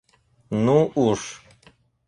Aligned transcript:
Ну 0.63 0.77
уж! 1.05 1.21